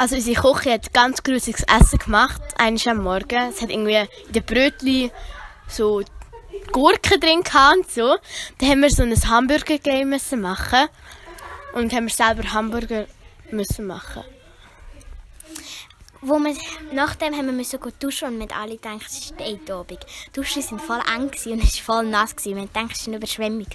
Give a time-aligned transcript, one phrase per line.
[0.00, 3.50] Also unsere Küche hat ganz grusiges Essen gemacht, eines am Morgen.
[3.50, 5.10] Es hat irgendwie in den Brötchen
[5.66, 6.02] so
[6.70, 8.16] Gurken drin gehabt und so.
[8.58, 10.88] Dann haben wir so ein Hamburger-Game müssen machen
[11.72, 13.06] und haben wir selber Hamburger
[13.50, 14.22] müssen machen.
[16.20, 16.56] Wo wir,
[16.92, 19.98] nachdem haben wir müssen gut duschen und mit alle gedacht, es ist Abend.
[20.26, 22.36] Die Duschen sind voll eng und es war voll nass.
[22.44, 23.66] Wir denken, es ist eine Überschwemmung.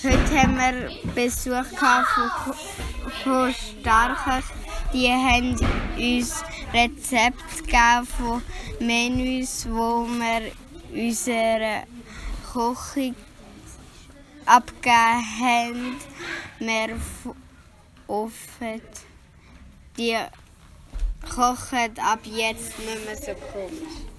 [0.00, 2.32] Heute haben wir Besuch von,
[3.24, 4.44] von Starkers.
[4.92, 5.56] Die haben
[5.98, 8.42] uns Rezepte gegeben von
[8.78, 10.52] Menüs, wo wir
[10.92, 11.82] unsere
[12.52, 13.14] Küche
[14.46, 15.96] abgegeben haben.
[16.60, 16.96] Wir
[18.06, 18.80] offen.
[19.96, 20.16] Die
[21.34, 24.17] kochen ab jetzt nicht mehr so komisch.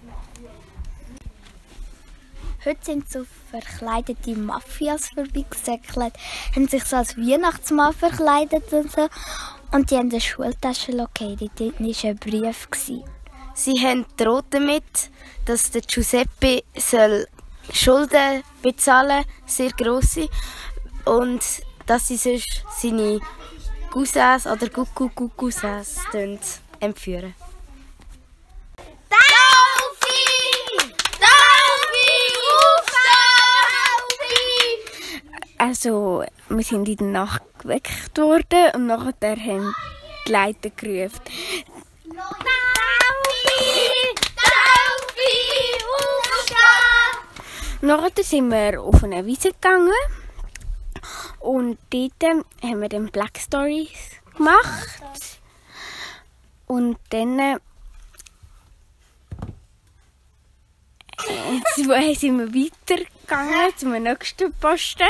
[2.66, 6.14] Heute sind so verkleidete Mafias vorbeigesäckelt,
[6.54, 9.08] haben sich so als Weihnachtsmann verkleidet und so.
[9.72, 11.52] Und die haben eine Schultasche located.
[11.58, 12.68] Dort war ein Brief.
[13.54, 15.10] Sie haben droht damit,
[15.46, 17.28] dass der Giuseppe soll
[17.72, 20.28] Schulden bezahlen sehr grosse.
[21.06, 21.42] Und
[21.86, 23.22] dass sie sonst seine
[23.90, 26.02] Cousins oder Cousins
[26.82, 27.34] entführen.
[35.62, 39.76] Also, wir sind in der Nacht geweckt worden und nachher haben
[40.26, 41.20] die Leute gerufen.
[47.82, 49.92] Nachher sind wir auf eine Wiese gegangen
[51.42, 52.24] und dort
[52.64, 53.90] haben wir dann Black Stories
[54.38, 55.02] gemacht.
[56.68, 57.60] Und dann
[61.50, 65.08] äh, sind wir weitergegangen zum nächsten Posten.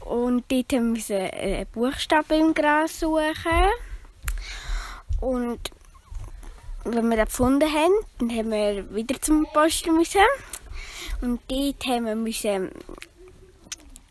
[0.00, 3.68] Und dort haben wir einen Buchstaben im Gras suchen.
[5.20, 5.58] Und
[6.84, 10.20] wenn wir den gefunden haben, dann haben wir wieder zum Posten müssen.
[11.20, 12.70] Und dort haben wir müssen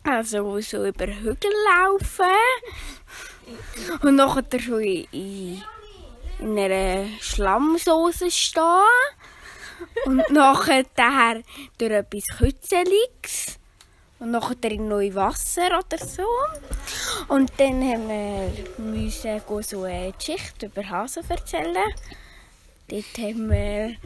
[0.04, 2.24] also so über Hügel laufen.
[4.02, 5.62] Und nachher schon in,
[6.38, 8.62] in einer Schlammsoße stehen.
[10.04, 10.84] Und nachher
[11.78, 13.58] durch etwas Kützeliges.
[14.18, 16.26] Und nachher in neues Wasser oder so.
[17.28, 21.92] Und dann haben wir so eine Geschichte über Hasen erzählen.
[22.88, 23.96] Dort haben wir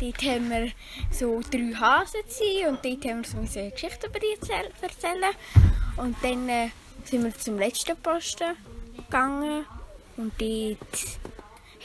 [0.00, 0.70] Dort haben wir
[1.10, 4.38] so drei Hasen gewesen, und dort haben wir so eine Geschichte über die
[4.80, 5.34] erzählen.
[5.96, 6.68] Und dann äh,
[7.04, 8.56] sind wir zum letzten Posten
[8.96, 9.66] gegangen
[10.16, 11.18] und dort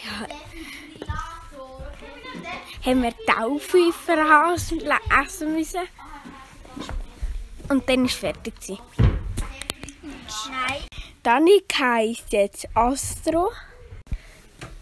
[0.04, 0.28] ja,
[2.86, 3.14] haben wir
[4.30, 4.82] Hasen
[5.22, 5.82] essen müssen.
[7.70, 8.54] Und dann ist es fertig.
[8.98, 10.84] Nein.
[11.24, 13.52] Danik heisst jetzt Astro.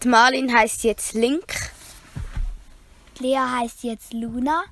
[0.02, 1.72] Die Malin heisst jetzt Link.
[3.20, 4.64] Lea heißt jetzt Luna.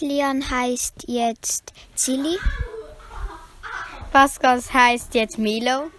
[0.00, 2.38] Leon heißt jetzt Zilli.
[4.12, 5.90] Pascal heißt jetzt Milo.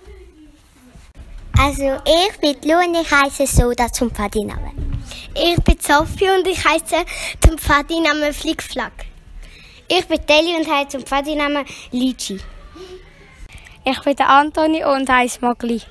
[1.58, 4.91] Also ich bin Lu und ich heiße Soda zum Pfadinamen.
[5.34, 7.06] Ich bin Sophie und ich heiße
[7.40, 9.06] zum Pfadinamen Flickflack.
[9.88, 12.40] Ich bin Deli und heiße zum Pfadinamen Lichi.
[13.86, 15.81] Ich bin der Antoni und heiße Mogli.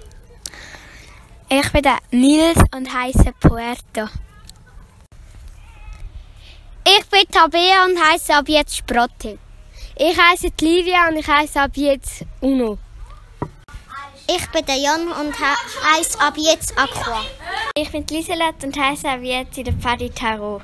[1.48, 4.10] Ich bin der Nils und heiße Puerto.
[6.84, 9.38] Ich bin Tabea und heiße ab jetzt Sprotte.
[9.96, 12.78] Ich heiße Livia und ich heiße ab jetzt Uno.
[14.28, 17.22] Ich bin der Jan und heiße ab jetzt Aqua.
[17.76, 20.62] Ich bin Liselotte und heiße ab jetzt in der Pfadi Tarot.